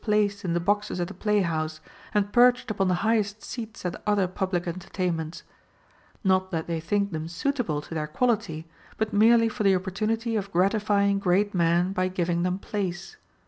[0.01, 0.13] 122 HOW TO
[0.59, 1.79] KNOW A FLATTERER placed in the boxes at the play house,
[2.15, 5.43] and perched upon the highest seats at other public entertainments;
[6.23, 8.67] not that they think them suitable to their quality,
[8.97, 13.17] but merely for the opportunity of gratifying great men by giving them place.